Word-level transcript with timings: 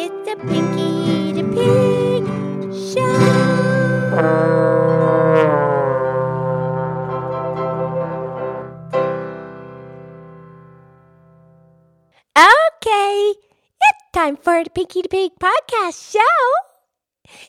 It's 0.00 0.14
the 0.30 0.36
Pinky 0.46 1.32
the 1.32 1.42
Pig 1.58 2.22
Show. 2.70 3.18
Okay, 12.38 13.34
it's 13.82 14.04
time 14.12 14.36
for 14.36 14.62
the 14.62 14.70
Pinky 14.70 15.02
the 15.02 15.08
Pig 15.08 15.32
podcast 15.40 16.12
show. 16.12 16.20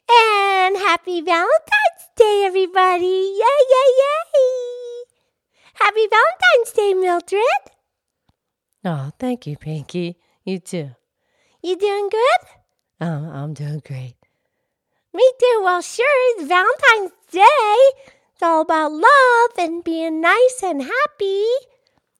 And 0.10 0.76
happy 0.76 1.22
Valentine's 1.22 2.06
Day, 2.18 2.46
everybody! 2.48 3.06
Yay, 3.06 3.62
yay, 3.70 3.90
yay! 4.02 5.06
Happy 5.76 6.08
Valentine's 6.10 6.74
Day, 6.74 6.96
Mildred. 6.96 7.64
Oh, 8.86 9.12
thank 9.20 9.46
you, 9.46 9.56
Pinky. 9.56 10.18
You 10.44 10.58
too. 10.58 10.96
You 11.62 11.76
doing 11.78 12.10
good? 12.10 13.06
Um, 13.08 13.30
I'm 13.30 13.54
doing 13.54 13.82
great. 13.86 14.16
Me 15.14 15.32
too. 15.40 15.62
Well, 15.64 15.82
sure, 15.82 16.38
it's 16.38 16.48
Valentine's 16.48 17.12
Day. 17.32 18.02
It's 18.34 18.42
all 18.44 18.62
about 18.62 18.92
love 18.92 19.52
and 19.58 19.84
being 19.84 20.22
nice 20.22 20.62
and 20.64 20.82
happy. 20.82 21.44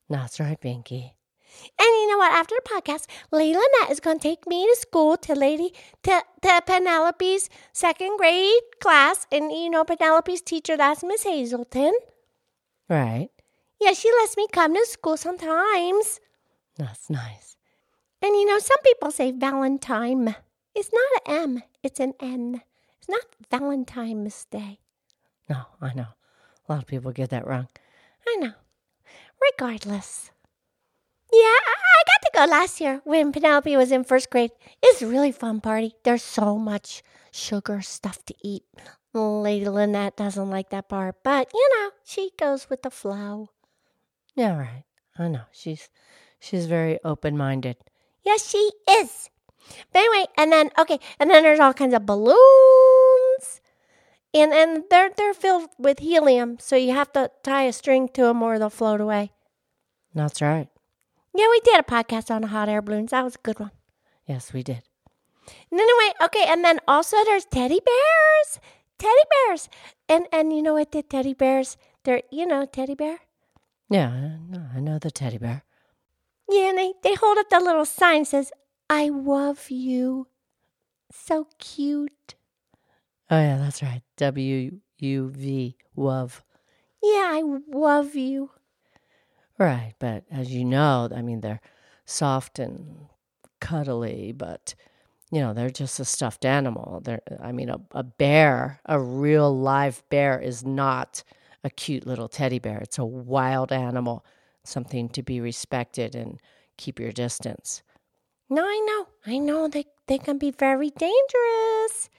That's 0.10 0.40
right, 0.40 0.60
Pinky. 0.60 1.14
And 1.78 1.88
you 1.88 2.10
know 2.10 2.18
what? 2.18 2.32
After 2.32 2.56
the 2.56 2.70
podcast, 2.70 3.08
Lady 3.32 3.54
Lynette 3.58 3.92
is 3.92 4.00
going 4.00 4.20
to 4.20 4.28
take 4.28 4.48
me 4.48 4.66
to 4.66 4.76
school 4.80 5.18
to 5.18 5.36
Lady 5.36 5.74
to, 6.04 6.22
to 6.42 6.62
Penelope's 6.66 7.50
second 7.74 8.18
grade 8.18 8.62
class, 8.82 9.28
and 9.32 9.52
you 9.52 9.70
know 9.70 9.84
Penelope's 9.84 10.42
teacher 10.42 10.76
that's 10.76 11.04
Miss 11.04 11.24
Hazelton. 11.24 11.94
Right. 12.90 13.30
Yeah, 13.80 13.94
she 13.94 14.12
lets 14.20 14.36
me 14.36 14.48
come 14.52 14.74
to 14.74 14.86
school 14.86 15.16
sometimes. 15.16 16.20
That's 16.78 17.10
nice. 17.10 17.56
And 18.22 18.36
you 18.36 18.46
know, 18.46 18.60
some 18.60 18.78
people 18.84 19.12
say 19.12 19.32
Valentine. 19.32 20.36
It's 20.76 20.92
not 20.94 21.22
an 21.26 21.42
M, 21.42 21.64
it's 21.84 22.00
an 22.00 22.14
N. 22.20 22.62
It's 22.98 23.10
not 23.10 23.24
Valentine's 23.50 24.46
Day. 24.46 24.80
No, 25.50 25.64
I 25.82 25.94
know. 25.94 26.08
A 26.68 26.72
lot 26.72 26.82
of 26.82 26.88
people 26.88 27.12
get 27.12 27.30
that 27.32 27.48
wrong. 27.48 27.68
I 28.28 28.36
know. 28.40 28.54
Regardless. 29.42 30.32
Yeah, 31.32 31.40
I, 31.40 32.04
got 32.08 32.22
to 32.22 32.32
go 32.34 32.52
last 32.52 32.82
year 32.82 33.02
when 33.04 33.32
Penelope 33.32 33.78
was 33.78 33.92
in 33.92 34.04
first 34.04 34.30
grade. 34.30 34.52
It's 34.82 35.02
a 35.02 35.08
really 35.08 35.32
fun 35.32 35.62
party. 35.62 35.94
There's 36.04 36.24
so 36.24 36.58
much 36.58 37.04
sugar 37.32 37.82
stuff 37.82 38.24
to 38.26 38.36
eat. 38.42 38.64
Lady 39.14 39.68
Lynette 39.68 40.18
doesn't 40.18 40.50
like 40.50 40.70
that 40.70 40.90
part, 40.90 41.16
but 41.24 41.50
you 41.54 41.70
know, 41.76 41.92
she 42.04 42.32
goes 42.38 42.70
with 42.70 42.84
the 42.84 42.92
flow. 42.92 43.50
Yeah, 44.36 44.58
right. 44.58 44.84
I 45.18 45.28
know. 45.28 45.44
She's 45.52 45.90
she's 46.40 46.66
very 46.68 47.00
open 47.04 47.38
minded. 47.38 47.78
Yes, 48.24 48.48
she 48.50 48.72
is. 48.90 49.30
But 49.94 50.00
anyway, 50.00 50.26
and 50.38 50.52
then 50.52 50.70
okay, 50.78 51.00
and 51.20 51.30
then 51.30 51.44
there's 51.44 51.60
all 51.60 51.74
kinds 51.74 51.94
of 51.94 52.06
balloons, 52.06 53.62
and 54.34 54.52
and 54.54 54.84
they're 54.90 55.12
they're 55.16 55.34
filled 55.34 55.70
with 55.78 56.00
helium, 56.00 56.58
so 56.60 56.76
you 56.76 56.94
have 56.94 57.12
to 57.14 57.32
tie 57.44 57.64
a 57.64 57.74
string 57.74 58.08
to 58.10 58.24
them 58.24 58.42
or 58.42 58.58
they'll 58.58 58.70
float 58.70 59.02
away. 59.02 59.32
That's 60.14 60.42
right. 60.42 60.68
Yeah, 61.36 61.48
we 61.50 61.60
did 61.62 61.80
a 61.80 61.84
podcast 61.84 62.32
on 62.34 62.44
hot 62.44 62.70
air 62.70 62.82
balloons. 62.82 63.12
That 63.12 63.24
was 63.24 63.36
a 63.36 63.44
good 63.44 63.60
one. 63.60 63.72
Yes, 64.26 64.52
we 64.54 64.64
did. 64.64 64.84
And 65.72 65.80
anyway, 65.80 66.14
okay, 66.24 66.46
and 66.48 66.64
then 66.64 66.80
also 66.88 67.18
there's 67.26 67.46
teddy 67.46 67.80
bears, 67.80 68.60
teddy 68.98 69.26
bears, 69.48 69.70
and 70.08 70.28
and 70.32 70.54
you 70.54 70.62
know 70.62 70.74
what 70.74 70.92
the 70.92 71.04
teddy 71.04 71.34
bears? 71.34 71.78
They're 72.04 72.24
you 72.32 72.46
know 72.46 72.66
teddy 72.66 72.96
bear. 72.96 73.20
Yeah, 73.90 74.10
I 74.10 74.38
know, 74.50 74.66
I 74.76 74.80
know 74.80 75.00
the 75.00 75.12
teddy 75.12 75.38
bear. 75.38 75.64
Yeah, 76.50 76.70
and 76.70 76.78
they 76.78 76.94
they 77.04 77.16
hold 77.16 77.38
up 77.38 77.50
the 77.50 77.60
little 77.60 77.86
sign 77.86 78.26
says 78.26 78.52
I 78.90 79.10
love 79.10 79.70
you. 79.70 80.28
So 81.12 81.48
cute. 81.60 82.36
Oh 83.30 83.40
yeah, 83.40 83.58
that's 83.58 83.84
right. 83.84 84.02
W 84.18 84.80
U 85.00 85.30
V 85.30 85.78
WOV. 85.98 86.42
Yeah, 87.02 87.30
I 87.32 87.44
love 87.68 88.16
you. 88.16 88.52
Right, 89.58 89.94
but 90.00 90.24
as 90.32 90.52
you 90.52 90.66
know, 90.66 91.10
I 91.16 91.22
mean 91.22 91.42
they're 91.42 91.62
soft 92.06 92.60
and 92.60 93.08
cuddly, 93.60 94.32
but 94.32 94.74
you 95.32 95.42
know, 95.42 95.54
they're 95.54 95.70
just 95.70 96.00
a 96.00 96.06
stuffed 96.06 96.46
animal. 96.46 97.02
They're 97.04 97.22
I 97.42 97.52
mean 97.52 97.70
a, 97.70 97.80
a 97.92 98.04
bear, 98.04 98.80
a 98.86 99.00
real 99.00 99.56
live 99.56 100.04
bear 100.10 100.40
is 100.40 100.66
not 100.66 101.24
a 101.64 101.70
cute 101.70 102.08
little 102.08 102.28
teddy 102.28 102.58
bear. 102.58 102.80
It's 102.80 102.98
a 102.98 103.06
wild 103.06 103.72
animal, 103.72 104.26
something 104.64 105.10
to 105.10 105.24
be 105.24 105.40
respected 105.42 106.16
and 106.16 106.40
keep 106.78 107.00
your 107.00 107.12
distance. 107.12 107.84
No, 108.50 108.64
I 108.64 108.80
know. 108.88 109.08
I 109.26 109.38
know 109.38 109.68
they 109.68 109.86
they 110.08 110.18
can 110.18 110.38
be 110.38 110.52
very 110.52 110.90
dangerous. 110.90 112.10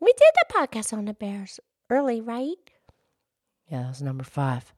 We 0.00 0.12
did 0.12 0.32
the 0.34 0.54
podcast 0.54 0.92
on 0.92 1.06
the 1.06 1.14
bears 1.14 1.60
early, 1.88 2.20
right? 2.20 2.56
Yeah, 3.70 3.82
that 3.82 3.88
was 3.88 4.02
number 4.02 4.24
five. 4.24 4.74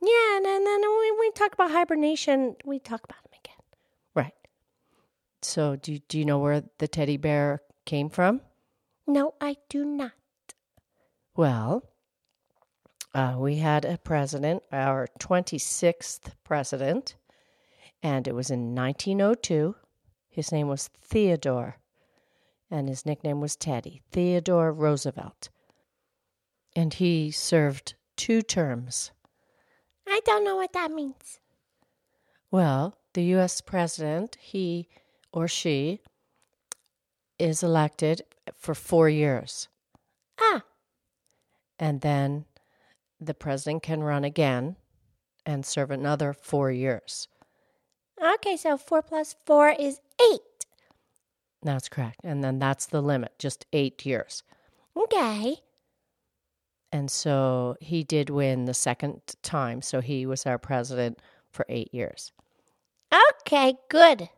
Yeah, 0.00 0.36
and 0.36 0.44
then, 0.44 0.64
then 0.64 0.80
when 0.80 1.20
we 1.20 1.30
talk 1.32 1.52
about 1.52 1.70
hibernation, 1.70 2.56
we 2.64 2.80
talk 2.80 3.04
about 3.04 3.22
them 3.22 3.38
again. 3.44 3.62
Right. 4.14 4.34
So 5.42 5.76
do 5.76 5.98
do 5.98 6.18
you 6.18 6.24
know 6.24 6.38
where 6.38 6.64
the 6.78 6.88
teddy 6.88 7.16
bear 7.16 7.62
came 7.84 8.08
from? 8.08 8.40
No, 9.06 9.34
I 9.40 9.56
do 9.68 9.84
not. 9.84 10.12
Well, 11.36 11.84
uh, 13.14 13.34
we 13.36 13.56
had 13.56 13.84
a 13.84 13.98
president, 13.98 14.62
our 14.72 15.08
26th 15.20 16.32
president, 16.44 17.14
and 18.02 18.26
it 18.26 18.34
was 18.34 18.50
in 18.50 18.74
1902. 18.74 19.74
His 20.28 20.50
name 20.50 20.68
was 20.68 20.88
Theodore, 21.02 21.76
and 22.70 22.88
his 22.88 23.04
nickname 23.04 23.40
was 23.40 23.54
Teddy, 23.54 24.00
Theodore 24.10 24.72
Roosevelt. 24.72 25.50
And 26.74 26.94
he 26.94 27.30
served 27.30 27.94
two 28.16 28.40
terms. 28.40 29.10
I 30.08 30.20
don't 30.24 30.44
know 30.44 30.56
what 30.56 30.72
that 30.72 30.90
means. 30.90 31.38
Well, 32.50 32.96
the 33.12 33.24
U.S. 33.24 33.60
president, 33.60 34.38
he 34.40 34.88
or 35.32 35.48
she, 35.48 36.00
is 37.38 37.62
elected 37.62 38.22
for 38.54 38.74
four 38.74 39.08
years. 39.08 39.68
Ah, 40.40 40.62
and 41.78 42.00
then 42.00 42.46
the 43.26 43.34
president 43.34 43.82
can 43.82 44.02
run 44.02 44.24
again 44.24 44.76
and 45.46 45.64
serve 45.64 45.90
another 45.90 46.32
four 46.32 46.70
years. 46.70 47.28
okay, 48.22 48.56
so 48.56 48.76
four 48.76 49.02
plus 49.02 49.34
four 49.44 49.70
is 49.70 50.00
eight. 50.32 50.40
That's 51.62 51.88
correct. 51.88 52.20
And 52.24 52.42
then 52.42 52.58
that's 52.58 52.86
the 52.86 53.00
limit, 53.00 53.32
just 53.38 53.66
eight 53.72 54.04
years. 54.04 54.42
Okay. 54.96 55.56
And 56.90 57.10
so 57.10 57.76
he 57.80 58.04
did 58.04 58.28
win 58.28 58.66
the 58.66 58.74
second 58.74 59.22
time. 59.42 59.80
So 59.80 60.00
he 60.00 60.26
was 60.26 60.44
our 60.44 60.58
president 60.58 61.18
for 61.50 61.64
eight 61.68 61.92
years. 61.94 62.32
Okay, 63.46 63.74
good. 63.88 64.28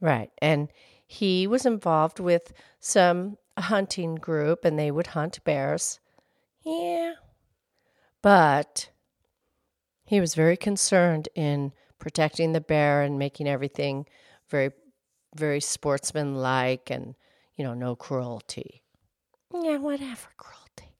Right. 0.00 0.30
And 0.40 0.68
he 1.06 1.46
was 1.46 1.66
involved 1.66 2.20
with 2.20 2.52
some 2.78 3.36
hunting 3.58 4.14
group 4.14 4.64
and 4.64 4.78
they 4.78 4.90
would 4.90 5.08
hunt 5.08 5.42
bears. 5.44 6.00
Yeah. 6.64 7.14
But 8.22 8.90
he 10.04 10.20
was 10.20 10.34
very 10.34 10.56
concerned 10.56 11.28
in 11.34 11.72
protecting 11.98 12.52
the 12.52 12.60
bear 12.60 13.02
and 13.02 13.18
making 13.18 13.48
everything 13.48 14.06
very, 14.48 14.70
very 15.36 15.60
sportsmanlike 15.60 16.90
and, 16.90 17.14
you 17.56 17.64
know, 17.64 17.74
no 17.74 17.94
cruelty. 17.94 18.82
Yeah, 19.54 19.78
whatever, 19.78 20.28
cruelty. 20.36 20.94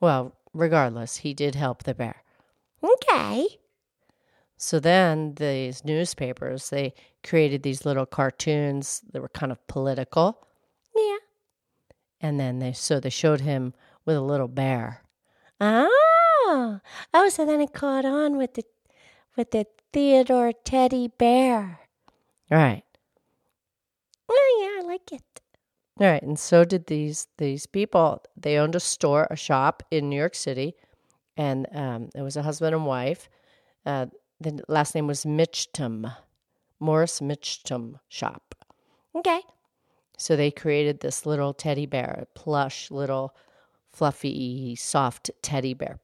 Well, 0.00 0.34
regardless, 0.52 1.18
he 1.18 1.34
did 1.34 1.54
help 1.54 1.82
the 1.82 1.94
bear. 1.94 2.22
Okay. 2.82 3.46
So 4.56 4.80
then 4.80 5.34
these 5.36 5.84
newspapers, 5.84 6.70
they 6.70 6.94
created 7.24 7.62
these 7.62 7.84
little 7.86 8.06
cartoons 8.06 9.02
that 9.12 9.22
were 9.22 9.28
kind 9.28 9.52
of 9.52 9.66
political. 9.66 10.46
Yeah. 10.94 11.16
And 12.20 12.38
then 12.38 12.58
they, 12.58 12.72
so 12.72 13.00
they 13.00 13.10
showed 13.10 13.40
him 13.40 13.74
with 14.04 14.16
a 14.16 14.20
little 14.20 14.48
bear. 14.48 15.02
Oh. 15.60 16.09
So 17.30 17.46
then 17.46 17.60
it 17.60 17.72
caught 17.72 18.04
on 18.04 18.36
with 18.36 18.54
the 18.54 18.64
with 19.36 19.52
the 19.52 19.66
Theodore 19.92 20.52
teddy 20.64 21.08
bear. 21.08 21.80
Right. 22.50 22.82
Oh 24.28 24.58
yeah, 24.60 24.84
I 24.84 24.86
like 24.86 25.12
it. 25.12 25.22
All 26.00 26.06
right, 26.06 26.22
and 26.22 26.38
so 26.38 26.64
did 26.64 26.86
these 26.86 27.28
these 27.38 27.66
people. 27.66 28.22
They 28.36 28.56
owned 28.56 28.74
a 28.74 28.80
store, 28.80 29.28
a 29.30 29.36
shop 29.36 29.84
in 29.92 30.08
New 30.08 30.16
York 30.16 30.34
City, 30.34 30.74
and 31.36 31.68
um, 31.72 32.10
it 32.16 32.22
was 32.22 32.36
a 32.36 32.42
husband 32.42 32.74
and 32.74 32.84
wife. 32.84 33.28
Uh, 33.86 34.06
the 34.40 34.62
last 34.68 34.94
name 34.94 35.06
was 35.06 35.24
Michtom, 35.24 36.12
Morris 36.80 37.20
Michtom 37.20 38.00
Shop. 38.08 38.54
Okay. 39.14 39.40
So 40.18 40.34
they 40.34 40.50
created 40.50 41.00
this 41.00 41.26
little 41.26 41.54
teddy 41.54 41.86
bear, 41.86 42.22
a 42.22 42.38
plush 42.38 42.90
little 42.90 43.36
fluffy, 43.92 44.74
soft 44.76 45.30
teddy 45.42 45.74
bear. 45.74 46.00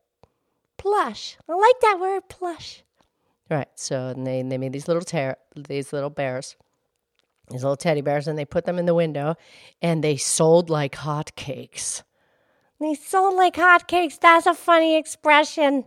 Plush. 0.87 1.37
I 1.49 1.55
like 1.55 1.81
that 1.81 1.99
word 2.01 2.29
plush. 2.29 2.85
Right. 3.51 3.67
So 3.75 4.15
they 4.17 4.43
they 4.43 4.57
made 4.57 4.73
these 4.73 4.87
little 4.87 5.03
ter- 5.03 5.35
these 5.57 5.93
little 5.93 6.11
bears, 6.11 6.55
these 7.51 7.65
little 7.65 7.77
teddy 7.77 8.03
bears, 8.03 8.29
and 8.29 8.39
they 8.39 8.45
put 8.45 8.67
them 8.67 8.79
in 8.79 8.87
the 8.87 8.95
window, 8.95 9.35
and 9.83 10.05
they 10.05 10.17
sold 10.17 10.71
like 10.71 10.95
hotcakes. 10.95 12.05
They 12.79 12.95
sold 12.95 13.35
like 13.35 13.57
hotcakes. 13.57 14.21
That's 14.21 14.47
a 14.47 14.55
funny 14.55 14.97
expression. 14.97 15.85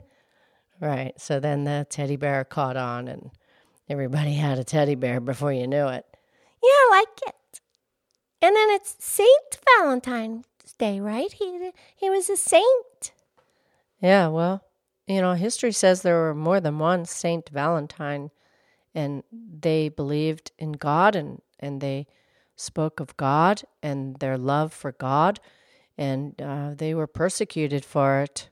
Right. 0.81 1.13
So 1.17 1.39
then 1.39 1.63
the 1.63 1.87
teddy 1.89 2.17
bear 2.17 2.43
caught 2.43 2.75
on, 2.75 3.07
and 3.07 3.31
everybody 3.87 4.33
had 4.33 4.59
a 4.59 4.65
teddy 4.65 4.95
bear 4.95 5.21
before 5.21 5.53
you 5.53 5.65
knew 5.65 5.87
it. 5.87 6.05
Yeah, 6.61 6.69
I 6.69 6.89
like 6.91 7.21
it. 7.27 7.61
And 8.41 8.53
then 8.53 8.69
it's 8.71 8.97
Saint 8.99 9.59
Valentine's 9.77 10.43
Day, 10.77 10.99
right? 10.99 11.31
He 11.31 11.71
he 11.95 12.09
was 12.09 12.29
a 12.29 12.35
saint. 12.35 13.13
Yeah, 14.01 14.27
well, 14.27 14.61
you 15.09 15.21
know, 15.21 15.33
history 15.33 15.71
says 15.71 16.01
there 16.01 16.21
were 16.21 16.35
more 16.35 16.61
than 16.61 16.77
one 16.77 17.03
Saint 17.03 17.49
Valentine, 17.49 18.29
and 18.93 19.23
they 19.31 19.89
believed 19.89 20.51
in 20.59 20.73
God 20.73 21.15
and, 21.15 21.41
and 21.59 21.81
they 21.81 22.05
spoke 22.55 22.99
of 22.99 23.17
God 23.17 23.63
and 23.81 24.15
their 24.17 24.37
love 24.37 24.71
for 24.71 24.91
God, 24.91 25.39
and 25.97 26.39
uh, 26.39 26.75
they 26.75 26.93
were 26.93 27.07
persecuted 27.07 27.83
for 27.83 28.21
it. 28.21 28.49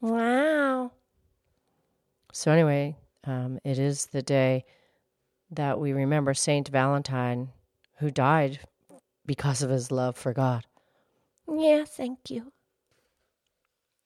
Wow. 0.00 0.90
So, 2.32 2.50
anyway, 2.50 2.96
um, 3.24 3.60
it 3.64 3.78
is 3.78 4.06
the 4.06 4.22
day 4.22 4.64
that 5.52 5.78
we 5.78 5.92
remember 5.92 6.34
Saint 6.34 6.68
Valentine, 6.68 7.50
who 7.98 8.10
died 8.10 8.58
because 9.24 9.62
of 9.62 9.70
his 9.70 9.92
love 9.92 10.16
for 10.16 10.32
God. 10.32 10.66
Yeah, 11.48 11.84
thank 11.84 12.28
you. 12.28 12.52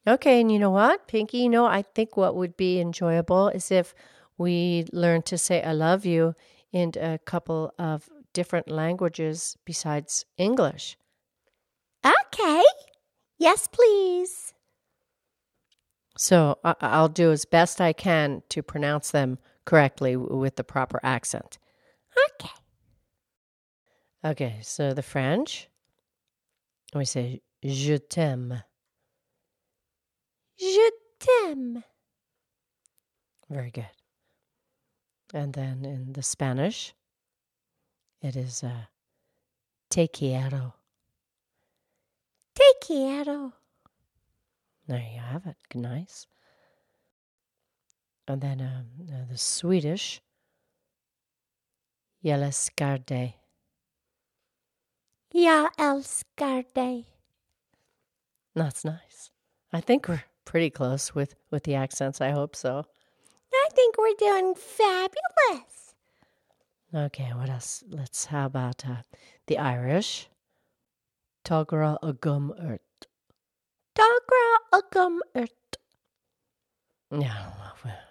Okay, 0.07 0.39
and 0.41 0.51
you 0.51 0.59
know 0.59 0.69
what, 0.69 1.07
Pinky? 1.07 1.39
You 1.39 1.49
know, 1.49 1.65
I 1.65 1.81
think 1.81 2.15
what 2.15 2.35
would 2.35 2.55
be 2.55 2.79
enjoyable 2.79 3.49
is 3.49 3.71
if 3.71 3.95
we 4.37 4.85
learn 4.93 5.23
to 5.23 5.37
say 5.37 5.63
I 5.63 5.71
love 5.73 6.05
you 6.05 6.35
in 6.71 6.91
a 6.99 7.17
couple 7.17 7.73
of 7.79 8.07
different 8.33 8.69
languages 8.69 9.57
besides 9.65 10.25
English. 10.37 10.97
Okay. 12.05 12.63
Yes, 13.39 13.67
please. 13.67 14.53
So 16.17 16.59
I- 16.63 16.75
I'll 16.81 17.09
do 17.09 17.31
as 17.31 17.45
best 17.45 17.81
I 17.81 17.93
can 17.93 18.43
to 18.49 18.61
pronounce 18.61 19.11
them 19.11 19.39
correctly 19.65 20.15
with 20.15 20.55
the 20.55 20.63
proper 20.63 20.99
accent. 21.03 21.57
Okay. 22.41 22.53
Okay, 24.23 24.59
so 24.61 24.93
the 24.93 25.03
French, 25.03 25.67
we 26.93 27.05
say 27.05 27.41
je 27.63 27.97
t'aime. 27.97 28.63
Je 30.57 30.91
t'aime. 31.19 31.83
Very 33.49 33.71
good. 33.71 33.89
And 35.33 35.53
then 35.53 35.85
in 35.85 36.13
the 36.13 36.23
Spanish, 36.23 36.93
it 38.21 38.35
is 38.35 38.63
uh, 38.63 38.85
te 39.89 40.07
quiero. 40.07 40.73
Te 42.55 42.73
quiero. 42.81 43.53
There 44.87 44.99
you 44.99 45.19
have 45.19 45.45
it. 45.45 45.57
Nice. 45.73 46.27
And 48.27 48.41
then 48.41 48.61
um, 48.61 49.07
uh, 49.13 49.25
the 49.29 49.37
Swedish, 49.37 50.21
jag 52.21 52.39
älskar 52.41 52.97
dig. 52.97 53.37
Jag 55.31 55.79
älskar 55.79 56.63
dig. 56.73 57.05
That's 58.55 58.85
nice. 58.85 59.31
I 59.73 59.81
think 59.81 60.07
we're 60.07 60.23
pretty 60.45 60.69
close 60.69 61.13
with, 61.13 61.35
with 61.51 61.63
the 61.63 61.75
accents. 61.75 62.21
I 62.21 62.31
hope 62.31 62.55
so. 62.55 62.85
I 63.53 63.69
think 63.73 63.97
we're 63.97 64.13
doing 64.17 64.55
fabulous. 64.55 65.95
Okay, 66.93 67.31
what 67.35 67.49
else? 67.49 67.83
Let's, 67.89 68.25
how 68.25 68.45
about 68.45 68.85
uh, 68.87 69.01
the 69.47 69.57
Irish? 69.57 70.29
Togra 71.43 71.97
agum 72.01 72.53
urt. 72.59 72.81
Dagra 73.95 74.55
agum 74.73 75.19
urt. 75.35 75.77
Yeah, 77.11 77.51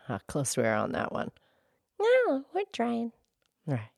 how 0.07 0.19
close 0.29 0.57
we 0.57 0.65
are 0.65 0.77
on 0.77 0.93
that 0.93 1.13
one. 1.13 1.31
No, 2.01 2.45
we're 2.55 2.63
trying. 2.73 3.13
Right. 3.67 3.91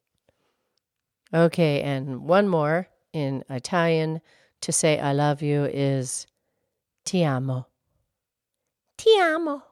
Okay, 1.34 1.82
and 1.82 2.22
one 2.22 2.48
more 2.48 2.88
in 3.12 3.44
Italian 3.50 4.20
to 4.60 4.72
say 4.72 4.98
I 4.98 5.12
love 5.12 5.42
you 5.42 5.64
is 5.64 6.26
ti 7.04 7.24
amo. 7.24 7.66
Ti 8.96 9.20
amo. 9.20 9.62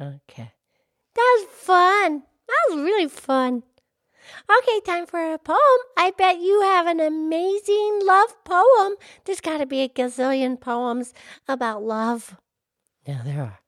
Okay. 0.00 0.52
That 1.14 1.36
was 1.38 1.46
fun. 1.50 2.22
That 2.46 2.66
was 2.68 2.78
really 2.78 3.08
fun. 3.08 3.62
Okay, 4.50 4.80
time 4.80 5.06
for 5.06 5.32
a 5.32 5.38
poem. 5.38 5.58
I 5.96 6.12
bet 6.16 6.40
you 6.40 6.62
have 6.62 6.86
an 6.86 7.00
amazing 7.00 8.00
love 8.02 8.34
poem. 8.44 8.96
There's 9.24 9.40
got 9.40 9.58
to 9.58 9.66
be 9.66 9.82
a 9.82 9.88
gazillion 9.88 10.60
poems 10.60 11.14
about 11.48 11.82
love. 11.82 12.36
Yeah, 13.06 13.22
there 13.24 13.42
are. 13.42 13.58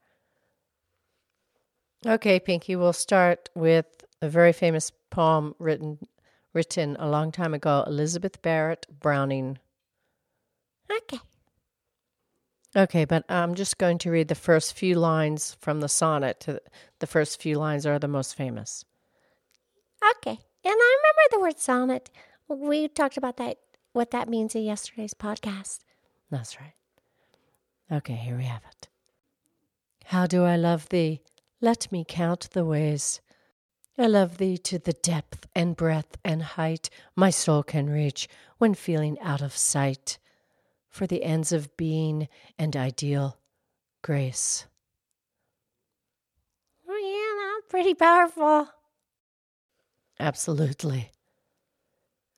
Okay, 2.14 2.38
Pinky, 2.38 2.76
we'll 2.76 2.92
start 2.92 3.48
with 3.54 3.86
a 4.20 4.28
very 4.28 4.52
famous 4.52 4.92
poem 5.10 5.54
written 5.58 5.98
written 6.54 6.96
a 6.98 7.08
long 7.08 7.30
time 7.30 7.54
ago, 7.54 7.84
Elizabeth 7.86 8.40
Barrett 8.42 8.86
Browning. 9.00 9.58
Okay. 10.90 11.20
Okay, 12.76 13.04
but 13.04 13.24
I'm 13.28 13.54
just 13.54 13.78
going 13.78 13.98
to 13.98 14.10
read 14.10 14.28
the 14.28 14.34
first 14.34 14.74
few 14.74 14.94
lines 14.96 15.56
from 15.60 15.80
the 15.80 15.88
sonnet. 15.88 16.46
The 16.98 17.06
first 17.06 17.40
few 17.40 17.56
lines 17.56 17.86
are 17.86 17.98
the 17.98 18.08
most 18.08 18.34
famous. 18.34 18.84
Okay. 20.16 20.38
And 20.64 20.74
I 20.76 20.96
remember 20.98 21.22
the 21.30 21.40
word 21.40 21.58
sonnet. 21.58 22.10
We 22.48 22.88
talked 22.88 23.16
about 23.16 23.36
that, 23.38 23.58
what 23.92 24.10
that 24.10 24.28
means 24.28 24.54
in 24.54 24.64
yesterday's 24.64 25.14
podcast. 25.14 25.80
That's 26.30 26.60
right. 26.60 26.74
Okay, 27.90 28.14
here 28.14 28.36
we 28.36 28.44
have 28.44 28.62
it. 28.70 28.88
How 30.04 30.26
do 30.26 30.44
I 30.44 30.56
love 30.56 30.90
thee? 30.90 31.22
Let 31.60 31.90
me 31.90 32.04
count 32.06 32.50
the 32.52 32.64
ways. 32.64 33.20
I 33.96 34.06
love 34.06 34.38
thee 34.38 34.58
to 34.58 34.78
the 34.78 34.92
depth 34.92 35.46
and 35.54 35.74
breadth 35.74 36.18
and 36.24 36.42
height 36.42 36.90
my 37.16 37.30
soul 37.30 37.62
can 37.62 37.90
reach 37.90 38.28
when 38.58 38.74
feeling 38.74 39.18
out 39.20 39.40
of 39.40 39.56
sight 39.56 40.18
for 40.88 41.06
the 41.06 41.22
ends 41.22 41.52
of 41.52 41.76
being 41.76 42.28
and 42.58 42.76
ideal 42.76 43.38
grace. 44.02 44.66
Oh, 46.88 46.96
yeah, 46.96 47.60
that's 47.60 47.70
pretty 47.70 47.94
powerful. 47.94 48.68
Absolutely. 50.20 51.12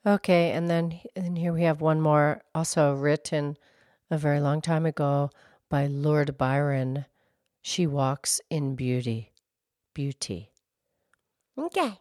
Okay, 0.07 0.53
and 0.53 0.69
then 0.69 1.01
and 1.15 1.37
here 1.37 1.53
we 1.53 1.63
have 1.63 1.81
one 1.81 2.01
more, 2.01 2.43
also 2.55 2.95
written 2.95 3.57
a 4.11 4.17
very 4.17 4.41
long 4.41 4.61
time 4.61 4.87
ago 4.87 5.31
by 5.69 5.87
Lord 5.87 6.39
Byron. 6.39 7.05
She 7.63 7.87
walks 7.87 8.41
in 8.49 8.77
beauty. 8.77 9.33
Beauty. 9.95 10.51
Okay. 11.59 12.01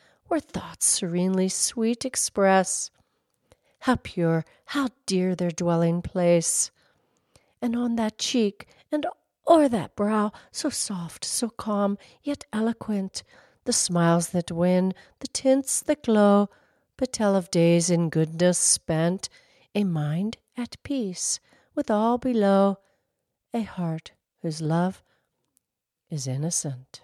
where 0.31 0.39
thoughts 0.39 0.85
serenely 0.85 1.49
sweet 1.49 2.05
express. 2.05 2.89
How 3.79 3.97
pure, 3.97 4.45
how 4.67 4.87
dear 5.05 5.35
their 5.35 5.51
dwelling 5.51 6.01
place! 6.01 6.71
And 7.61 7.75
on 7.75 7.97
that 7.97 8.17
cheek, 8.17 8.65
and 8.93 9.05
o'er 9.45 9.67
that 9.67 9.93
brow, 9.93 10.31
so 10.49 10.69
soft, 10.69 11.25
so 11.25 11.49
calm, 11.49 11.97
yet 12.23 12.45
eloquent, 12.53 13.23
the 13.65 13.73
smiles 13.73 14.29
that 14.29 14.53
win, 14.53 14.93
the 15.19 15.27
tints 15.27 15.81
that 15.81 16.03
glow, 16.03 16.49
but 16.95 17.11
tell 17.11 17.35
of 17.35 17.51
days 17.51 17.89
in 17.89 18.07
goodness 18.07 18.57
spent, 18.57 19.27
a 19.75 19.83
mind 19.83 20.37
at 20.55 20.81
peace 20.81 21.41
with 21.75 21.91
all 21.91 22.17
below, 22.17 22.77
a 23.53 23.63
heart 23.63 24.13
whose 24.41 24.61
love 24.61 25.03
is 26.09 26.25
innocent. 26.25 27.01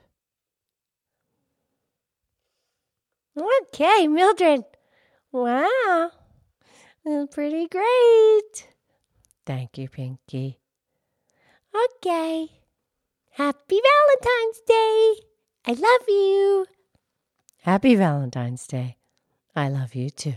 Okay, 3.37 4.07
Mildred. 4.07 4.63
Wow. 5.31 6.11
That's 7.05 7.33
pretty 7.33 7.67
great. 7.67 8.67
Thank 9.45 9.77
you, 9.77 9.87
Pinky. 9.89 10.59
Okay. 11.75 12.47
Happy 13.31 13.79
Valentine's 13.89 14.61
Day. 14.65 15.13
I 15.65 15.73
love 15.73 16.07
you. 16.07 16.65
Happy 17.61 17.95
Valentine's 17.95 18.65
Day. 18.65 18.97
I 19.55 19.69
love 19.69 19.93
you 19.93 20.09
too. 20.09 20.35